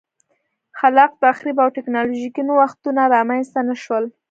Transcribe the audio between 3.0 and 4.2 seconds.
رامنځته نه شول